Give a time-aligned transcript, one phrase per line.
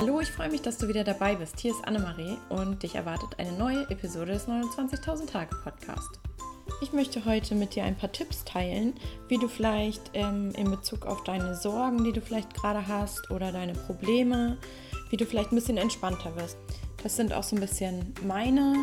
[0.00, 1.60] Hallo, ich freue mich, dass du wieder dabei bist.
[1.60, 6.18] Hier ist Annemarie und dich erwartet eine neue Episode des 29.000 Tage Podcast.
[6.80, 8.94] Ich möchte heute mit dir ein paar Tipps teilen,
[9.28, 13.52] wie du vielleicht ähm, in Bezug auf deine Sorgen, die du vielleicht gerade hast oder
[13.52, 14.56] deine Probleme,
[15.10, 16.56] wie du vielleicht ein bisschen entspannter wirst.
[17.02, 18.74] Das sind auch so ein bisschen meine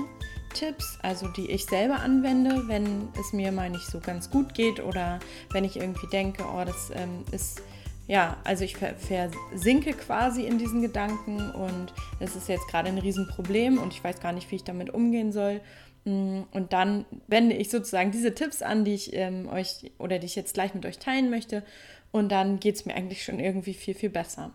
[0.53, 4.79] Tipps, also die ich selber anwende, wenn es mir mal nicht so ganz gut geht
[4.79, 5.17] oder
[5.51, 7.63] wenn ich irgendwie denke, oh, das ähm, ist
[8.07, 13.77] ja, also ich versinke quasi in diesen Gedanken und es ist jetzt gerade ein Riesenproblem
[13.77, 15.59] und ich weiß gar nicht, wie ich damit umgehen soll.
[16.05, 20.25] Mm, und dann wende ich sozusagen diese Tipps an, die ich ähm, euch oder die
[20.25, 21.63] ich jetzt gleich mit euch teilen möchte.
[22.11, 24.51] Und dann geht es mir eigentlich schon irgendwie viel, viel besser.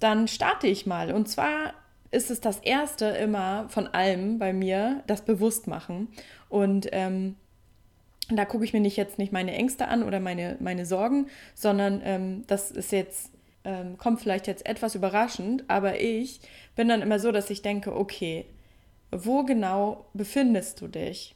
[0.00, 1.12] Dann starte ich mal.
[1.12, 1.74] Und zwar
[2.10, 6.08] ist es das erste immer von allem bei mir, das Bewusstmachen.
[6.48, 7.36] Und ähm,
[8.36, 12.02] da gucke ich mir nicht jetzt nicht meine Ängste an oder meine, meine Sorgen, sondern
[12.04, 13.30] ähm, das ist jetzt,
[13.64, 16.40] ähm, kommt vielleicht jetzt etwas überraschend, aber ich
[16.76, 18.44] bin dann immer so, dass ich denke, okay,
[19.10, 21.34] wo genau befindest du dich?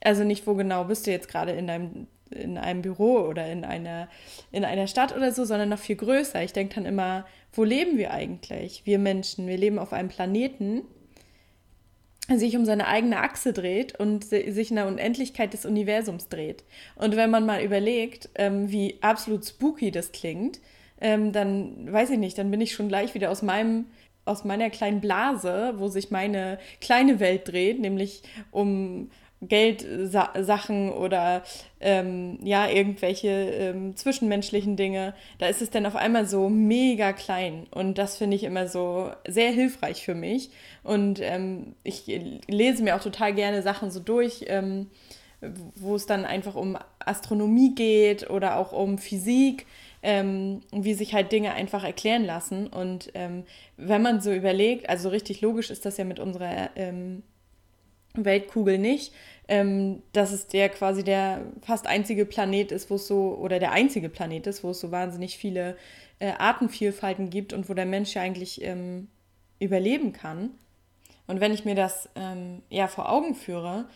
[0.00, 3.64] Also nicht, wo genau bist du jetzt gerade in deinem in einem Büro oder in
[3.64, 4.08] einer,
[4.52, 6.42] in einer Stadt oder so, sondern noch viel größer.
[6.42, 8.82] Ich denke dann immer, wo leben wir eigentlich?
[8.84, 10.82] Wir Menschen, wir leben auf einem Planeten,
[12.36, 16.64] sich um seine eigene Achse dreht und sich in der Unendlichkeit des Universums dreht.
[16.96, 20.60] Und wenn man mal überlegt, ähm, wie absolut spooky das klingt,
[21.00, 23.86] ähm, dann weiß ich nicht, dann bin ich schon gleich wieder aus meinem
[24.24, 31.42] aus meiner kleinen Blase, wo sich meine kleine Welt dreht, nämlich um Geldsachen oder
[31.80, 37.66] ähm, ja, irgendwelche ähm, zwischenmenschlichen Dinge, da ist es dann auf einmal so mega klein.
[37.70, 40.50] Und das finde ich immer so sehr hilfreich für mich.
[40.82, 42.06] Und ähm, ich
[42.48, 44.88] lese mir auch total gerne Sachen so durch, ähm,
[45.76, 49.66] wo es dann einfach um Astronomie geht oder auch um Physik.
[50.00, 52.68] Ähm, wie sich halt Dinge einfach erklären lassen.
[52.68, 53.42] Und ähm,
[53.76, 57.24] wenn man so überlegt, also richtig logisch ist das ja mit unserer ähm,
[58.14, 59.12] Weltkugel nicht,
[59.48, 63.72] ähm, dass es der quasi der fast einzige Planet ist, wo es so, oder der
[63.72, 65.76] einzige Planet ist, wo es so wahnsinnig viele
[66.18, 69.08] äh, Artenvielfalten gibt und wo der Mensch ja eigentlich ähm,
[69.58, 70.50] überleben kann.
[71.26, 73.86] Und wenn ich mir das ähm, ja vor Augen führe,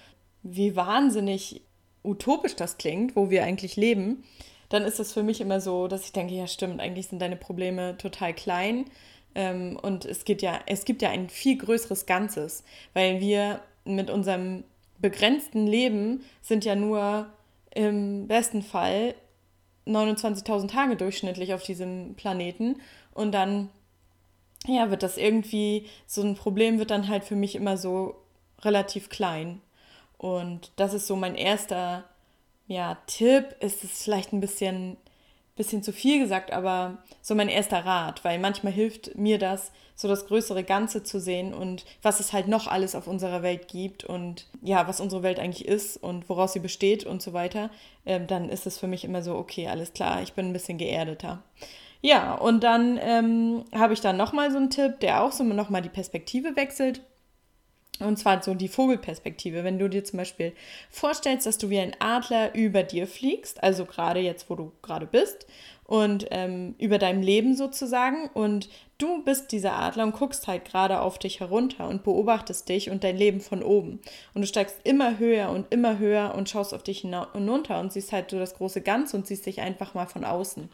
[0.42, 1.62] wie wahnsinnig
[2.04, 4.24] utopisch das klingt, wo wir eigentlich leben,
[4.68, 7.36] dann ist es für mich immer so, dass ich denke, ja stimmt, eigentlich sind deine
[7.36, 8.86] Probleme total klein.
[9.34, 14.10] Ähm, und es gibt ja, es gibt ja ein viel größeres Ganzes, weil wir mit
[14.10, 14.64] unserem
[14.98, 17.26] begrenzten Leben sind ja nur
[17.74, 19.14] im besten Fall
[19.86, 22.76] 29.000 Tage durchschnittlich auf diesem Planeten
[23.14, 23.68] und dann
[24.66, 28.14] ja, wird das irgendwie, so ein Problem wird dann halt für mich immer so
[28.60, 29.60] relativ klein.
[30.18, 32.04] Und das ist so mein erster
[32.68, 33.56] ja, Tipp.
[33.60, 34.96] Ist es vielleicht ein bisschen
[35.56, 40.08] bisschen zu viel gesagt, aber so mein erster Rat, weil manchmal hilft mir das, so
[40.08, 44.04] das größere Ganze zu sehen und was es halt noch alles auf unserer Welt gibt
[44.04, 47.70] und ja, was unsere Welt eigentlich ist und woraus sie besteht und so weiter,
[48.06, 50.78] ähm, dann ist es für mich immer so, okay, alles klar, ich bin ein bisschen
[50.78, 51.42] geerdeter.
[52.00, 55.82] Ja, und dann ähm, habe ich dann nochmal so einen Tipp, der auch so nochmal
[55.82, 57.00] die Perspektive wechselt.
[58.00, 59.64] Und zwar so die Vogelperspektive.
[59.64, 60.52] Wenn du dir zum Beispiel
[60.90, 65.06] vorstellst, dass du wie ein Adler über dir fliegst, also gerade jetzt, wo du gerade
[65.06, 65.46] bist,
[65.84, 71.00] und ähm, über deinem Leben sozusagen, und du bist dieser Adler und guckst halt gerade
[71.00, 74.00] auf dich herunter und beobachtest dich und dein Leben von oben.
[74.32, 78.12] Und du steigst immer höher und immer höher und schaust auf dich hinunter und siehst
[78.12, 80.70] halt so das große Ganze und siehst dich einfach mal von außen.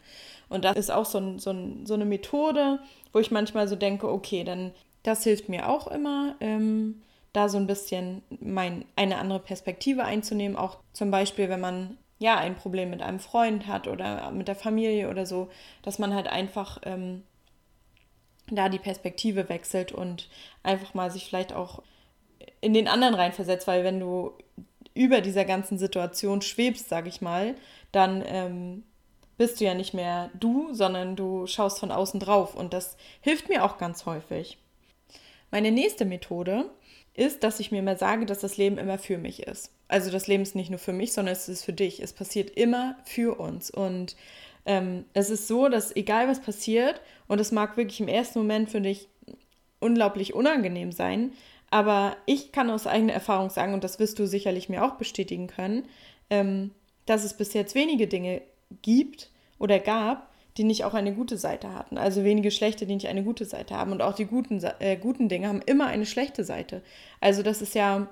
[0.47, 2.79] Und das ist auch so, ein, so, ein, so eine Methode,
[3.11, 4.71] wo ich manchmal so denke, okay, dann
[5.03, 6.35] das hilft mir auch immer.
[6.39, 7.01] Ähm,
[7.33, 10.57] da so ein bisschen mein, eine andere Perspektive einzunehmen.
[10.57, 14.55] Auch zum Beispiel, wenn man ja ein Problem mit einem Freund hat oder mit der
[14.55, 15.49] Familie oder so,
[15.83, 17.23] dass man halt einfach ähm,
[18.51, 20.29] da die Perspektive wechselt und
[20.63, 21.81] einfach mal sich vielleicht auch
[22.61, 24.33] in den anderen reinversetzt, weil wenn du
[24.93, 27.55] über dieser ganzen Situation schwebst, sag ich mal,
[27.91, 28.83] dann ähm,
[29.37, 33.47] bist du ja nicht mehr du, sondern du schaust von außen drauf und das hilft
[33.47, 34.57] mir auch ganz häufig.
[35.51, 36.69] Meine nächste Methode
[37.13, 39.71] ist, dass ich mir mal sage, dass das Leben immer für mich ist.
[39.87, 42.01] Also das Leben ist nicht nur für mich, sondern es ist für dich.
[42.01, 43.71] Es passiert immer für uns.
[43.71, 44.15] Und
[44.65, 48.69] ähm, es ist so, dass egal was passiert, und es mag wirklich im ersten Moment
[48.69, 49.07] für dich
[49.79, 51.31] unglaublich unangenehm sein,
[51.71, 55.47] aber ich kann aus eigener Erfahrung sagen, und das wirst du sicherlich mir auch bestätigen
[55.47, 55.85] können,
[56.29, 56.71] ähm,
[57.05, 58.41] dass es bis jetzt wenige Dinge
[58.81, 60.28] gibt oder gab,
[60.59, 61.97] die nicht auch eine gute Seite hatten.
[61.97, 63.93] Also wenige schlechte, die nicht eine gute Seite haben.
[63.93, 66.83] Und auch die guten, äh, guten Dinge haben immer eine schlechte Seite.
[67.21, 68.07] Also das ist ja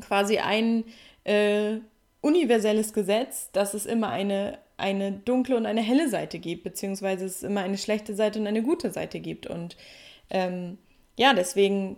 [0.00, 0.84] quasi ein
[1.24, 1.78] äh,
[2.20, 7.42] universelles Gesetz, dass es immer eine, eine dunkle und eine helle Seite gibt, beziehungsweise es
[7.42, 9.46] immer eine schlechte Seite und eine gute Seite gibt.
[9.46, 9.78] Und
[10.28, 10.76] ähm,
[11.16, 11.96] ja, deswegen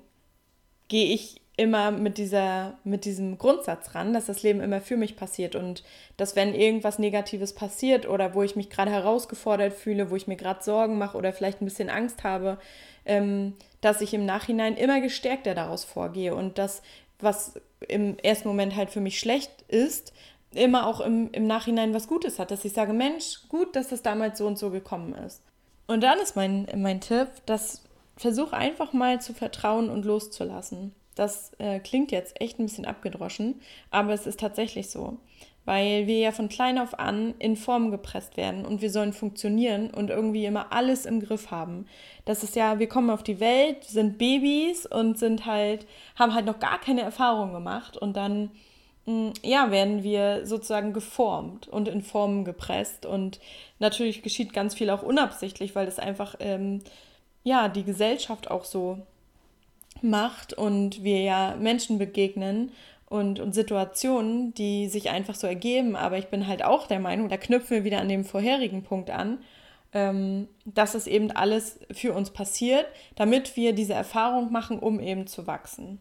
[0.86, 5.16] gehe ich immer mit, dieser, mit diesem Grundsatz ran, dass das Leben immer für mich
[5.16, 5.84] passiert und
[6.16, 10.36] dass wenn irgendwas Negatives passiert oder wo ich mich gerade herausgefordert fühle, wo ich mir
[10.36, 12.58] gerade Sorgen mache oder vielleicht ein bisschen Angst habe,
[13.04, 16.82] ähm, dass ich im Nachhinein immer gestärkter daraus vorgehe und das,
[17.18, 20.14] was im ersten Moment halt für mich schlecht ist,
[20.54, 24.02] immer auch im, im Nachhinein was Gutes hat, dass ich sage, Mensch, gut, dass das
[24.02, 25.42] damals so und so gekommen ist.
[25.86, 27.82] Und dann ist mein, mein Tipp, dass
[28.16, 30.94] versuch einfach mal zu vertrauen und loszulassen.
[31.14, 33.60] Das äh, klingt jetzt echt ein bisschen abgedroschen,
[33.90, 35.18] aber es ist tatsächlich so.
[35.64, 39.90] Weil wir ja von klein auf an in Form gepresst werden und wir sollen funktionieren
[39.90, 41.86] und irgendwie immer alles im Griff haben.
[42.24, 45.86] Das ist ja, wir kommen auf die Welt, sind Babys und sind halt,
[46.16, 48.50] haben halt noch gar keine Erfahrung gemacht und dann,
[49.06, 53.38] mm, ja, werden wir sozusagen geformt und in Formen gepresst und
[53.78, 56.80] natürlich geschieht ganz viel auch unabsichtlich, weil das einfach, ähm,
[57.44, 58.98] ja, die Gesellschaft auch so
[60.02, 62.72] macht und wir ja Menschen begegnen
[63.06, 65.96] und, und Situationen, die sich einfach so ergeben.
[65.96, 69.10] Aber ich bin halt auch der Meinung, da knüpfen wir wieder an dem vorherigen Punkt
[69.10, 69.38] an,
[69.92, 75.26] ähm, dass es eben alles für uns passiert, damit wir diese Erfahrung machen, um eben
[75.26, 76.00] zu wachsen.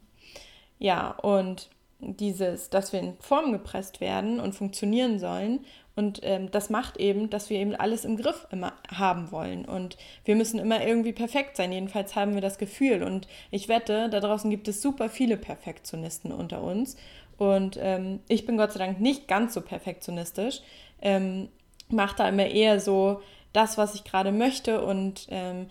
[0.79, 1.69] Ja, und
[1.99, 5.65] dieses, dass wir in Form gepresst werden und funktionieren sollen
[5.95, 9.65] und ähm, das macht eben, dass wir eben alles im Griff immer haben wollen.
[9.65, 11.71] Und wir müssen immer irgendwie perfekt sein.
[11.71, 13.03] Jedenfalls haben wir das Gefühl.
[13.03, 16.95] Und ich wette, da draußen gibt es super viele Perfektionisten unter uns.
[17.37, 20.61] Und ähm, ich bin Gott sei Dank nicht ganz so perfektionistisch.
[21.01, 21.49] Ähm,
[21.89, 23.21] mache da immer eher so
[23.53, 24.83] das, was ich gerade möchte.
[24.83, 25.67] Und ähm,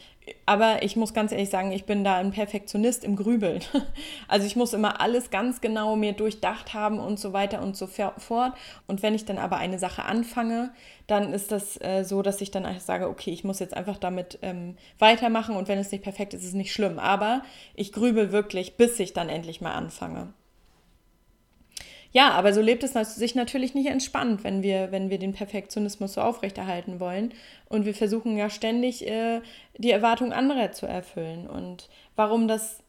[0.46, 3.60] aber ich muss ganz ehrlich sagen, ich bin da ein Perfektionist im Grübeln.
[4.28, 7.88] Also ich muss immer alles ganz genau mir durchdacht haben und so weiter und so
[7.88, 8.52] fort.
[8.86, 10.72] Und wenn ich dann aber eine Sache anfange,
[11.08, 14.38] dann ist das äh, so, dass ich dann sage, okay, ich muss jetzt einfach damit
[14.42, 17.00] ähm, weitermachen und wenn es nicht perfekt ist, ist es nicht schlimm.
[17.00, 17.42] Aber
[17.74, 20.32] ich grübel wirklich, bis ich dann endlich mal anfange.
[22.12, 26.14] Ja, aber so lebt es sich natürlich nicht entspannt, wenn wir, wenn wir den Perfektionismus
[26.14, 27.32] so aufrechterhalten wollen.
[27.68, 29.40] Und wir versuchen ja ständig, äh,
[29.78, 31.46] die Erwartungen anderer zu erfüllen.
[31.48, 32.80] Und warum das,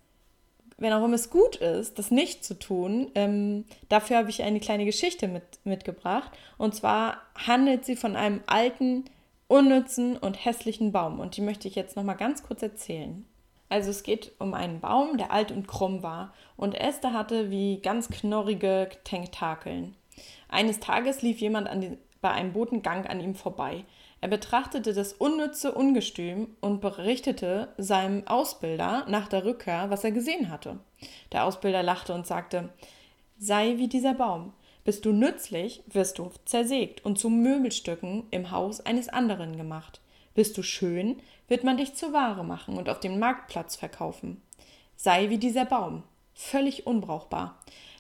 [0.78, 4.86] wenn warum es gut ist, das nicht zu tun, ähm, dafür habe ich eine kleine
[4.86, 6.32] Geschichte mit, mitgebracht.
[6.58, 9.06] Und zwar handelt sie von einem alten,
[9.48, 11.20] unnützen und hässlichen Baum.
[11.20, 13.26] Und die möchte ich jetzt nochmal ganz kurz erzählen.
[13.72, 17.80] Also es geht um einen Baum, der alt und krumm war und Esther hatte wie
[17.80, 19.96] ganz knorrige Tentakeln.
[20.50, 23.86] Eines Tages lief jemand den, bei einem Botengang an ihm vorbei.
[24.20, 30.50] Er betrachtete das unnütze Ungestüm und berichtete seinem Ausbilder nach der Rückkehr, was er gesehen
[30.50, 30.78] hatte.
[31.32, 32.74] Der Ausbilder lachte und sagte:
[33.38, 34.52] Sei wie dieser Baum.
[34.84, 40.02] Bist du nützlich, wirst du zersägt und zu Möbelstücken im Haus eines anderen gemacht.
[40.34, 44.42] Bist du schön, wird man dich zur Ware machen und auf dem Marktplatz verkaufen.
[44.96, 47.60] Sei wie dieser Baum, völlig unbrauchbar.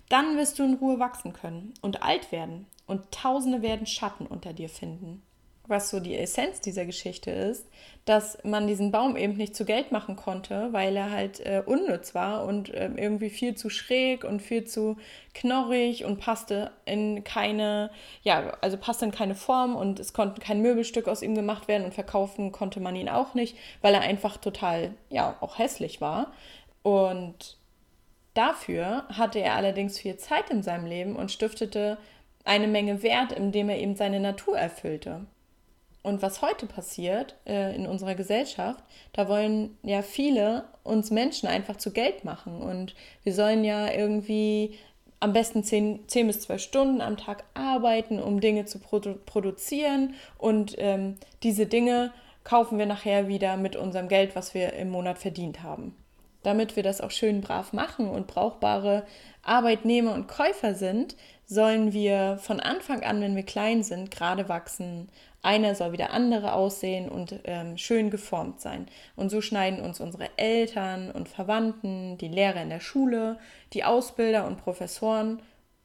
[0.09, 4.53] Dann wirst du in Ruhe wachsen können und alt werden, und Tausende werden Schatten unter
[4.53, 5.23] dir finden
[5.71, 7.65] was so die Essenz dieser Geschichte ist,
[8.05, 12.13] dass man diesen Baum eben nicht zu Geld machen konnte, weil er halt äh, unnütz
[12.13, 14.97] war und äh, irgendwie viel zu schräg und viel zu
[15.33, 17.91] knorrig und passte in keine,
[18.21, 21.85] ja, also passte in keine Form und es konnte kein Möbelstück aus ihm gemacht werden
[21.85, 26.33] und verkaufen konnte man ihn auch nicht, weil er einfach total, ja, auch hässlich war.
[26.83, 27.57] Und
[28.33, 31.97] dafür hatte er allerdings viel Zeit in seinem Leben und stiftete
[32.43, 35.27] eine Menge Wert, indem er eben seine Natur erfüllte.
[36.03, 41.77] Und was heute passiert äh, in unserer Gesellschaft, da wollen ja viele uns Menschen einfach
[41.77, 42.61] zu Geld machen.
[42.61, 44.77] Und wir sollen ja irgendwie
[45.19, 50.15] am besten 10, 10 bis 12 Stunden am Tag arbeiten, um Dinge zu produ produzieren.
[50.39, 52.11] Und ähm, diese Dinge
[52.43, 55.95] kaufen wir nachher wieder mit unserem Geld, was wir im Monat verdient haben.
[56.41, 59.05] Damit wir das auch schön brav machen und brauchbare
[59.43, 61.15] Arbeitnehmer und Käufer sind,
[61.45, 65.09] sollen wir von Anfang an, wenn wir klein sind, gerade wachsen
[65.41, 68.87] einer soll wie der andere aussehen und ähm, schön geformt sein.
[69.15, 73.39] Und so schneiden uns unsere Eltern und Verwandten, die Lehrer in der Schule,
[73.73, 75.41] die Ausbilder und Professoren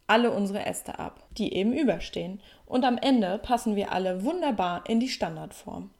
[0.06, 2.40] alle unsere Äste ab, die eben überstehen.
[2.64, 5.90] Und am Ende passen wir alle wunderbar in die Standardform.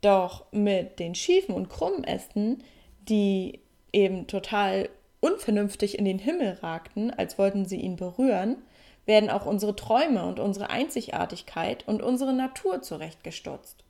[0.00, 2.64] Doch mit den schiefen und krummen Ästen,
[3.08, 3.60] die
[3.92, 4.88] eben total
[5.20, 8.56] unvernünftig in den Himmel ragten, als wollten sie ihn berühren,
[9.06, 13.84] werden auch unsere Träume und unsere Einzigartigkeit und unsere Natur zurechtgestutzt.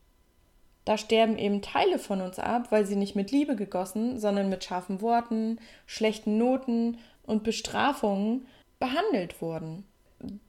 [0.85, 4.65] Da sterben eben Teile von uns ab, weil sie nicht mit Liebe gegossen, sondern mit
[4.65, 8.47] scharfen Worten, schlechten Noten und Bestrafungen
[8.79, 9.85] behandelt wurden.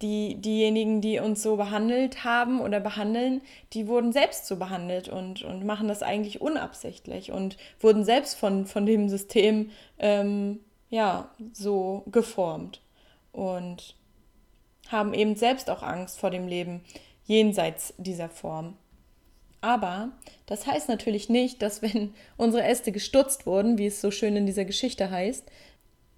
[0.01, 3.41] die, diejenigen, die uns so behandelt haben oder behandeln,
[3.73, 8.65] die wurden selbst so behandelt und, und machen das eigentlich unabsichtlich und wurden selbst von,
[8.65, 12.81] von dem System ähm, ja, so geformt
[13.31, 13.95] und
[14.91, 16.81] haben eben selbst auch Angst vor dem Leben
[17.25, 18.75] jenseits dieser Form.
[19.61, 20.09] Aber
[20.47, 24.45] das heißt natürlich nicht, dass wenn unsere Äste gestutzt wurden, wie es so schön in
[24.45, 25.45] dieser Geschichte heißt,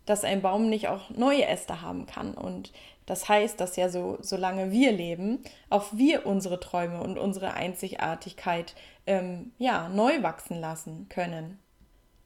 [0.05, 2.33] dass ein Baum nicht auch neue Äste haben kann.
[2.33, 2.71] Und
[3.05, 5.39] das heißt, dass ja so, solange wir leben,
[5.69, 8.75] auch wir unsere Träume und unsere Einzigartigkeit
[9.05, 11.59] ähm, ja, neu wachsen lassen können.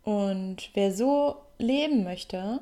[0.03, 2.61] Und wer so leben möchte,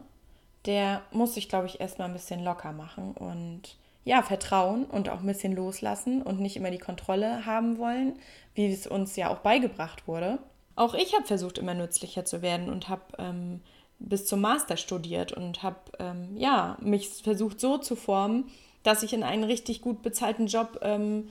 [0.65, 5.19] der muss sich, glaube ich, erstmal ein bisschen locker machen und ja, vertrauen und auch
[5.19, 8.19] ein bisschen loslassen und nicht immer die Kontrolle haben wollen,
[8.53, 10.38] wie es uns ja auch beigebracht wurde.
[10.75, 13.62] Auch ich habe versucht, immer nützlicher zu werden und habe ähm,
[13.98, 18.45] bis zum Master studiert und habe ähm, ja, mich versucht so zu formen,
[18.84, 21.29] dass ich in einen richtig gut bezahlten Job ähm,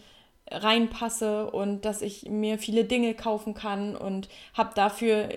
[0.50, 5.28] reinpasse und dass ich mir viele Dinge kaufen kann und habe dafür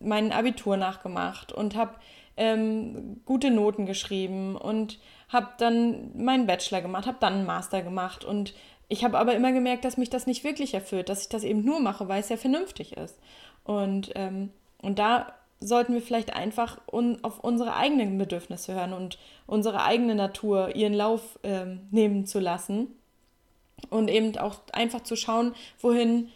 [0.00, 1.94] mein Abitur nachgemacht und habe
[2.36, 8.24] ähm, gute Noten geschrieben und habe dann meinen Bachelor gemacht, habe dann einen Master gemacht
[8.24, 8.54] und
[8.88, 11.64] ich habe aber immer gemerkt, dass mich das nicht wirklich erfüllt, dass ich das eben
[11.64, 13.18] nur mache, weil es ja vernünftig ist.
[13.64, 14.50] Und, ähm,
[14.80, 20.14] und da sollten wir vielleicht einfach un auf unsere eigenen Bedürfnisse hören und unsere eigene
[20.14, 22.88] Natur ihren Lauf ähm, nehmen zu lassen
[23.90, 26.28] und eben auch einfach zu schauen, wohin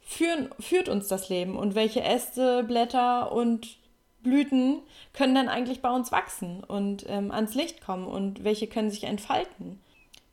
[0.00, 3.78] führen, führt uns das Leben und welche Äste, Blätter und
[4.26, 4.80] Blüten
[5.12, 9.04] können dann eigentlich bei uns wachsen und ähm, ans Licht kommen und welche können sich
[9.04, 9.80] entfalten.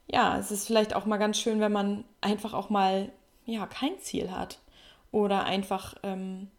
[0.07, 3.09] Ja, es ist vielleicht auch mal ganz schön, wenn man einfach auch mal
[3.45, 4.59] ja kein Ziel hat
[5.11, 6.49] oder einfach ähm,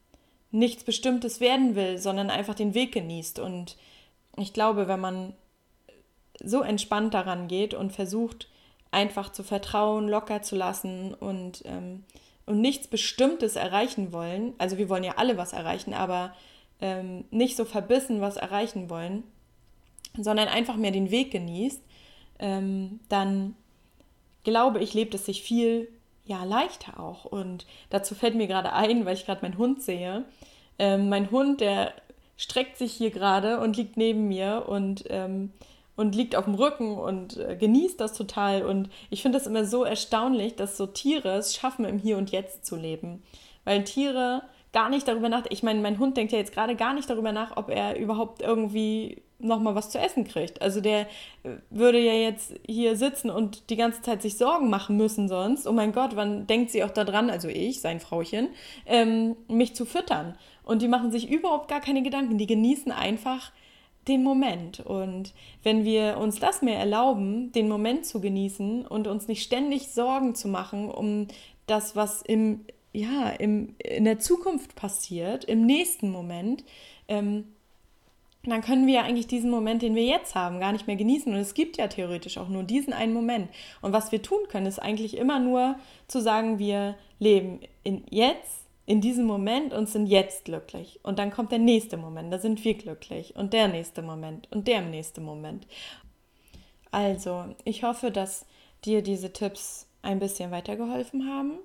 [0.51, 3.41] nichts Bestimmtes werden will, sondern einfach den Weg genießt.
[3.41, 3.77] Und
[4.37, 5.35] ich glaube, wenn man
[6.43, 8.49] so entspannt daran geht und versucht,
[8.93, 12.05] einfach zu vertrauen, locker zu lassen und, ähm,
[12.47, 16.33] und nichts Bestimmtes erreichen wollen, also wir wollen ja alle was erreichen, aber
[16.81, 19.25] ähm, nicht so verbissen was erreichen wollen,
[20.17, 21.83] sondern einfach mehr den Weg genießt,
[22.39, 23.57] ähm, dann
[24.45, 25.89] glaube ich, lebt es sich viel
[26.25, 27.25] ja, leichter auch.
[27.25, 30.25] Und dazu fällt mir gerade ein, weil ich gerade meinen Hund sehe.
[30.79, 31.93] Ähm, mein Hund, der
[32.37, 35.53] streckt sich hier gerade und liegt neben mir und, ähm,
[35.97, 38.65] und liegt auf dem Rücken und äh, genießt das total.
[38.65, 42.31] Und ich finde das immer so erstaunlich, dass so Tiere es schaffen, im Hier und
[42.31, 43.23] Jetzt zu leben.
[43.65, 44.43] Weil Tiere
[44.75, 45.45] gar nicht darüber nach.
[45.49, 48.43] Ich meine, mein Hund denkt ja jetzt gerade gar nicht darüber nach, ob er überhaupt
[48.43, 50.61] irgendwie nochmal was zu essen kriegt.
[50.61, 51.03] Also der
[51.45, 55.67] äh, würde ja jetzt hier sitzen und die ganze Zeit sich Sorgen machen müssen sonst.
[55.67, 58.49] Oh mein Gott, wann denkt sie auch daran, also ich, sein Frauchen,
[58.87, 60.37] ähm, mich zu füttern.
[60.65, 62.37] Und die machen sich überhaupt gar keine Gedanken.
[62.37, 63.53] Die genießen einfach
[64.09, 64.81] den Moment.
[64.81, 69.89] Und wenn wir uns das mehr erlauben, den Moment zu genießen und uns nicht ständig
[69.91, 71.29] Sorgen zu machen um
[71.67, 72.65] das, was im,
[72.95, 76.65] ja, im, in der Zukunft passiert, im nächsten Moment,
[77.09, 77.45] ähm,
[78.45, 81.33] dann können wir ja eigentlich diesen Moment, den wir jetzt haben, gar nicht mehr genießen.
[81.33, 83.49] Und es gibt ja theoretisch auch nur diesen einen Moment.
[83.81, 85.77] Und was wir tun können, ist eigentlich immer nur
[86.09, 91.01] zu sagen, wir leben in jetzt, in diesem Moment und sind jetzt glücklich.
[91.03, 93.35] Und dann kommt der nächste Moment, da sind wir glücklich.
[93.35, 95.67] Und der nächste Moment und der nächste Moment.
[96.91, 98.45] Also, ich hoffe, dass
[98.85, 101.59] dir diese Tipps ein bisschen weitergeholfen haben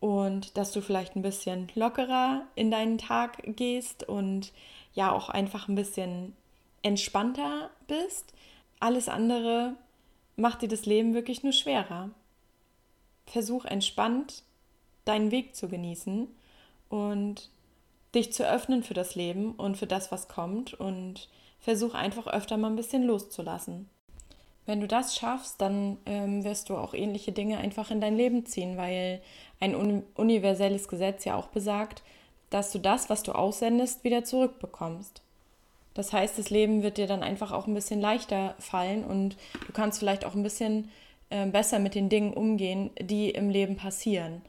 [0.00, 4.52] und dass du vielleicht ein bisschen lockerer in deinen Tag gehst und
[4.94, 6.36] ja auch einfach ein bisschen
[6.82, 8.32] entspannter bist.
[8.80, 9.74] Alles andere
[10.36, 12.10] macht dir das Leben wirklich nur schwerer.
[13.26, 14.42] Versuch entspannt
[15.04, 16.28] deinen Weg zu genießen
[16.88, 17.50] und
[18.14, 21.28] dich zu öffnen für das Leben und für das, was kommt und
[21.60, 23.88] versuch einfach öfter mal ein bisschen loszulassen.
[24.64, 28.44] Wenn du das schaffst, dann ähm, wirst du auch ähnliche Dinge einfach in dein Leben
[28.44, 29.22] ziehen, weil
[29.60, 32.02] ein un universelles Gesetz ja auch besagt,
[32.50, 35.22] dass du das, was du aussendest, wieder zurückbekommst.
[35.94, 39.36] Das heißt, das Leben wird dir dann einfach auch ein bisschen leichter fallen und
[39.66, 40.90] du kannst vielleicht auch ein bisschen
[41.30, 44.42] äh, besser mit den Dingen umgehen, die im Leben passieren.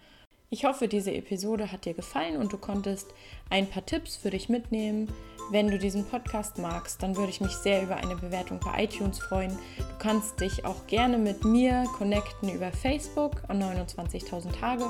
[0.52, 3.08] Ich hoffe, diese Episode hat dir gefallen und du konntest
[3.50, 5.12] ein paar Tipps für dich mitnehmen.
[5.52, 9.18] Wenn du diesen Podcast magst, dann würde ich mich sehr über eine Bewertung bei iTunes
[9.18, 9.58] freuen.
[9.78, 14.86] Du kannst dich auch gerne mit mir connecten über Facebook an 29.000 Tage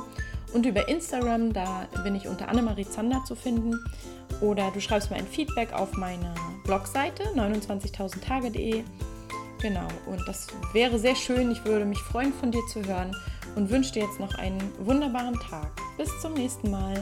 [0.53, 3.79] und über Instagram, da bin ich unter Annemarie Zander zu finden.
[4.41, 6.35] Oder du schreibst mir ein Feedback auf meiner
[6.65, 8.83] Blogseite 29.000tage.de.
[9.61, 11.51] Genau, und das wäre sehr schön.
[11.51, 13.15] Ich würde mich freuen, von dir zu hören
[13.55, 15.71] und wünsche dir jetzt noch einen wunderbaren Tag.
[15.97, 17.01] Bis zum nächsten Mal.